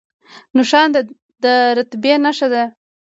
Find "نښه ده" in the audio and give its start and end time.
2.23-2.63